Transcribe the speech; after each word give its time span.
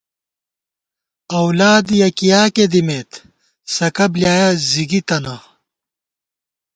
اؤلاد 1.39 1.85
یَکِیاکے 1.99 2.65
دِمېت، 2.71 3.11
سَکہ 3.75 4.05
بۡلیایَہ 4.11 4.49
زِگی 4.69 5.01
تَنہ 5.07 5.35